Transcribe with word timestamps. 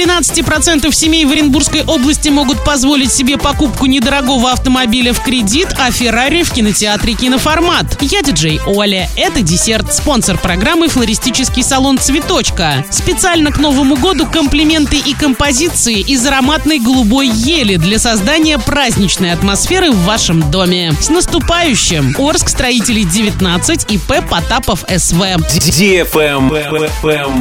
13% 0.00 0.90
семей 0.94 1.26
в 1.26 1.30
Оренбургской 1.30 1.82
области 1.82 2.30
могут 2.30 2.64
позволить 2.64 3.12
себе 3.12 3.36
покупку 3.36 3.84
недорогого 3.84 4.50
автомобиля 4.50 5.12
в 5.12 5.22
кредит, 5.22 5.68
а 5.78 5.90
Феррари 5.90 6.42
в 6.42 6.50
кинотеатре 6.50 7.12
«Киноформат». 7.12 8.00
Я 8.00 8.22
диджей 8.22 8.62
Оля. 8.66 9.10
Это 9.14 9.42
десерт. 9.42 9.92
Спонсор 9.92 10.38
программы 10.38 10.88
«Флористический 10.88 11.62
салон 11.62 11.98
Цветочка». 11.98 12.82
Специально 12.90 13.52
к 13.52 13.58
Новому 13.58 13.96
году 13.96 14.26
комплименты 14.26 14.96
и 14.96 15.12
композиции 15.12 16.00
из 16.00 16.24
ароматной 16.24 16.78
голубой 16.78 17.28
ели 17.28 17.76
для 17.76 17.98
создания 17.98 18.58
праздничной 18.58 19.32
атмосферы 19.32 19.90
в 19.90 20.04
вашем 20.04 20.50
доме. 20.50 20.94
С 20.98 21.10
наступающим! 21.10 22.16
Орск 22.18 22.48
строителей 22.48 23.04
19 23.04 23.92
ИП 23.92 24.26
Потапов 24.30 24.82
СВ. 24.88 25.20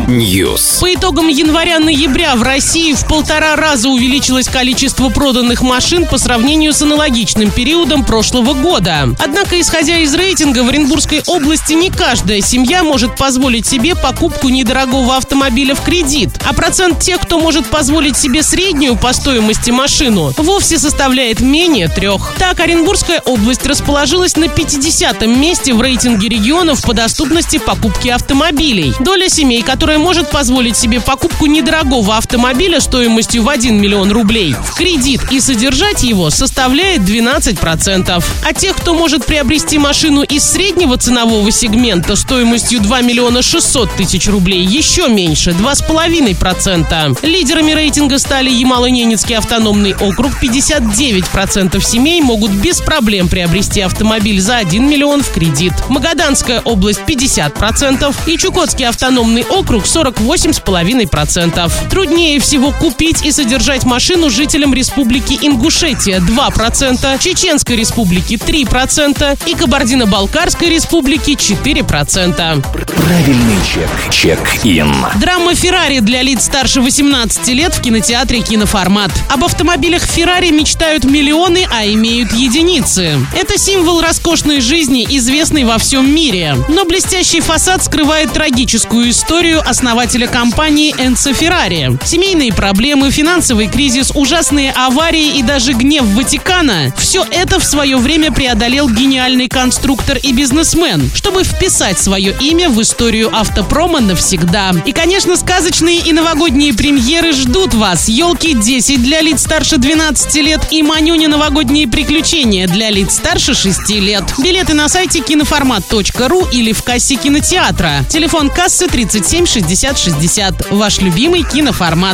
News. 0.09 0.81
По 0.81 0.93
итогам 0.93 1.29
января-ноября 1.29 2.35
в 2.35 2.48
России 2.49 2.93
в 2.93 3.05
полтора 3.05 3.55
раза 3.55 3.89
увеличилось 3.89 4.49
количество 4.49 5.09
проданных 5.09 5.61
машин 5.61 6.07
по 6.07 6.17
сравнению 6.17 6.73
с 6.73 6.81
аналогичным 6.81 7.51
периодом 7.51 8.03
прошлого 8.03 8.55
года. 8.55 9.09
Однако, 9.19 9.61
исходя 9.61 9.99
из 9.99 10.15
рейтинга, 10.15 10.63
в 10.63 10.69
Оренбургской 10.69 11.21
области 11.27 11.73
не 11.73 11.91
каждая 11.91 12.41
семья 12.41 12.83
может 12.83 13.15
позволить 13.17 13.67
себе 13.67 13.95
покупку 13.95 14.49
недорогого 14.49 15.15
автомобиля 15.15 15.75
в 15.75 15.83
кредит, 15.83 16.31
а 16.43 16.55
процент 16.55 16.99
тех, 16.99 17.21
кто 17.21 17.39
может 17.39 17.67
позволить 17.67 18.17
себе 18.17 18.41
среднюю 18.41 18.95
по 18.95 19.13
стоимости 19.13 19.69
машину, 19.69 20.33
вовсе 20.35 20.79
составляет 20.79 21.41
менее 21.41 21.87
трех. 21.87 22.33
Так, 22.39 22.61
Оренбургская 22.61 23.21
область 23.27 23.67
расположилась 23.67 24.35
на 24.37 24.45
50-м 24.45 25.39
месте 25.39 25.75
в 25.75 25.81
рейтинге 25.83 26.27
регионов 26.29 26.81
по 26.81 26.95
доступности 26.95 27.59
покупки 27.59 28.07
автомобилей. 28.07 28.91
Доля 28.99 29.29
семей, 29.29 29.61
которая 29.61 29.99
может 29.99 30.31
позволить 30.31 30.77
себе 30.77 30.99
покупку 30.99 31.45
недорогого 31.45 32.17
автомобиля 32.17 32.38
стоимостью 32.79 33.43
в 33.43 33.49
1 33.49 33.79
миллион 33.79 34.11
рублей 34.11 34.53
в 34.53 34.73
кредит 34.73 35.21
и 35.31 35.39
содержать 35.39 36.03
его, 36.03 36.29
составляет 36.29 37.01
12%. 37.01 38.23
А 38.43 38.53
тех, 38.53 38.75
кто 38.75 38.93
может 38.93 39.25
приобрести 39.25 39.77
машину 39.77 40.23
из 40.23 40.43
среднего 40.43 40.97
ценового 40.97 41.51
сегмента 41.51 42.15
стоимостью 42.15 42.81
2 42.81 43.01
миллиона 43.01 43.41
600 43.41 43.95
тысяч 43.95 44.27
рублей, 44.27 44.63
еще 44.65 45.07
меньше, 45.09 45.51
2,5%. 45.51 47.19
Лидерами 47.23 47.71
рейтинга 47.73 48.17
стали 48.19 48.49
Ямало-Ненецкий 48.49 49.37
автономный 49.37 49.93
округ. 49.93 50.31
59% 50.41 51.83
семей 51.83 52.21
могут 52.21 52.51
без 52.51 52.81
проблем 52.81 53.27
приобрести 53.27 53.81
автомобиль 53.81 54.39
за 54.39 54.57
1 54.57 54.89
миллион 54.89 55.23
в 55.23 55.31
кредит. 55.31 55.73
Магаданская 55.89 56.61
область 56.61 57.01
50% 57.05 58.15
и 58.25 58.37
Чукотский 58.37 58.87
автономный 58.87 59.43
округ 59.43 59.83
48,5%. 59.83 61.71
Труднее 61.89 62.28
всего 62.37 62.71
купить 62.71 63.25
и 63.25 63.31
содержать 63.31 63.85
машину 63.85 64.29
жителям 64.29 64.75
Республики 64.75 65.39
Ингушетия 65.41 66.19
2%, 66.19 67.19
Чеченской 67.19 67.75
Республики 67.75 68.35
3% 68.35 69.39
и 69.47 69.55
Кабардино-Балкарской 69.55 70.69
Республики 70.69 71.31
4%. 71.31 72.85
Правильный 72.95 73.57
чек. 73.65 73.89
Чек-ин. 74.11 74.93
Драма 75.19 75.55
«Феррари» 75.55 75.99
для 75.99 76.21
лиц 76.21 76.43
старше 76.45 76.81
18 76.81 77.47
лет 77.47 77.73
в 77.73 77.81
кинотеатре 77.81 78.41
«Киноформат». 78.41 79.11
Об 79.29 79.45
автомобилях 79.45 80.03
«Феррари» 80.03 80.51
мечтают 80.51 81.05
миллионы, 81.05 81.67
а 81.71 81.85
имеют 81.87 82.33
единицы. 82.33 83.17
Это 83.33 83.57
символ 83.57 84.01
роскошной 84.01 84.61
жизни, 84.61 85.07
известный 85.09 85.63
во 85.63 85.77
всем 85.77 86.13
мире. 86.13 86.55
Но 86.67 86.85
блестящий 86.85 87.39
фасад 87.39 87.83
скрывает 87.83 88.33
трагическую 88.33 89.09
историю 89.09 89.61
основателя 89.67 90.27
компании 90.27 90.93
Энцо 90.97 91.33
Феррари. 91.33 91.97
Семейные 92.19 92.51
проблемы, 92.53 93.11
финансовый 93.11 93.67
кризис, 93.67 94.11
ужасные 94.13 94.73
аварии 94.73 95.37
и 95.37 95.41
даже 95.41 95.71
гнев 95.71 96.03
Ватикана– 96.03 96.93
все 96.97 97.25
это 97.31 97.61
в 97.61 97.63
свое 97.63 97.95
время 97.95 98.29
преодолел 98.29 98.89
гениальный 98.89 99.47
конструктор 99.47 100.17
и 100.17 100.33
бизнесмен, 100.33 101.09
чтобы 101.15 101.45
вписать 101.45 101.97
свое 101.97 102.35
имя 102.41 102.67
в 102.69 102.81
историю 102.81 103.33
автопрома 103.33 104.01
навсегда. 104.01 104.73
И, 104.85 104.91
конечно, 104.91 105.37
сказочные 105.37 105.99
и 105.99 106.11
новогодние 106.11 106.73
премьеры 106.73 107.31
ждут 107.31 107.73
вас. 107.73 108.09
«Елки 108.09 108.53
10» 108.53 108.97
для 108.97 109.21
лиц 109.21 109.43
старше 109.43 109.77
12 109.77 110.35
лет 110.41 110.59
и 110.71 110.83
«Манюня. 110.83 111.29
Новогодние 111.29 111.87
приключения» 111.87 112.67
для 112.67 112.89
лиц 112.89 113.15
старше 113.15 113.53
6 113.53 113.91
лет. 113.91 114.25
Билеты 114.39 114.73
на 114.73 114.89
сайте 114.89 115.21
киноформат.ру 115.21 116.47
или 116.51 116.73
в 116.73 116.83
кассе 116.83 117.15
кинотеатра. 117.15 118.03
Телефон 118.09 118.49
кассы 118.49 118.89
37 118.89 119.45
60 119.45 119.97
60. 119.97 120.71
Ваш 120.71 120.99
любимый 120.99 121.43
киноформат. 121.43 122.08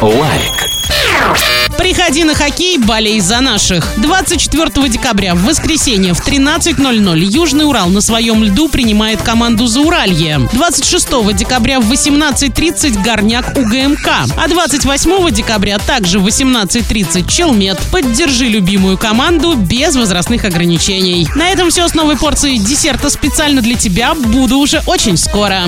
Лайк. 0.00 0.68
Приходи 1.76 2.24
на 2.24 2.34
хоккей, 2.34 2.78
болей 2.78 3.20
за 3.20 3.40
наших. 3.40 3.94
24 3.98 4.88
декабря 4.88 5.34
в 5.34 5.44
воскресенье 5.44 6.14
в 6.14 6.26
13.00 6.26 7.18
Южный 7.18 7.66
Урал 7.66 7.88
на 7.88 8.00
своем 8.00 8.42
льду 8.42 8.68
принимает 8.68 9.22
команду 9.22 9.66
Зауралье. 9.66 10.40
26 10.52 11.34
декабря 11.34 11.80
в 11.80 11.90
18.30 11.92 13.02
Горняк 13.02 13.56
УГМК. 13.56 14.08
А 14.36 14.48
28 14.48 15.30
декабря 15.30 15.78
также 15.78 16.18
в 16.18 16.26
18.30 16.26 17.28
Челмет. 17.28 17.78
Поддержи 17.92 18.46
любимую 18.46 18.98
команду 18.98 19.54
без 19.54 19.94
возрастных 19.94 20.44
ограничений. 20.44 21.28
На 21.36 21.50
этом 21.50 21.70
все 21.70 21.86
с 21.86 21.94
новой 21.94 22.16
порцией 22.16 22.58
десерта 22.58 23.08
специально 23.08 23.62
для 23.62 23.76
тебя. 23.76 24.14
Буду 24.14 24.58
уже 24.58 24.82
очень 24.86 25.16
скоро. 25.16 25.62